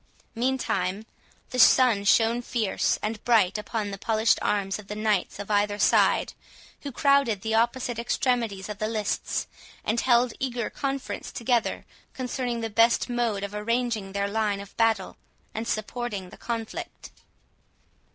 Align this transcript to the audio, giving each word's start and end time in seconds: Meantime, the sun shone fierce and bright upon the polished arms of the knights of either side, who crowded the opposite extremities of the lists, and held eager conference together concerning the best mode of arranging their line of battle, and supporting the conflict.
Meantime, 0.33 1.05
the 1.51 1.59
sun 1.59 2.03
shone 2.03 2.41
fierce 2.41 2.97
and 3.03 3.23
bright 3.23 3.55
upon 3.59 3.91
the 3.91 3.99
polished 3.99 4.39
arms 4.41 4.79
of 4.79 4.87
the 4.87 4.95
knights 4.95 5.37
of 5.37 5.51
either 5.51 5.77
side, 5.77 6.33
who 6.81 6.91
crowded 6.91 7.41
the 7.43 7.53
opposite 7.53 7.99
extremities 7.99 8.67
of 8.67 8.79
the 8.79 8.87
lists, 8.87 9.45
and 9.83 10.01
held 10.01 10.33
eager 10.39 10.71
conference 10.71 11.31
together 11.31 11.85
concerning 12.13 12.61
the 12.61 12.67
best 12.71 13.11
mode 13.11 13.43
of 13.43 13.53
arranging 13.53 14.11
their 14.13 14.27
line 14.27 14.59
of 14.59 14.75
battle, 14.75 15.17
and 15.53 15.67
supporting 15.67 16.31
the 16.31 16.35
conflict. 16.37 17.11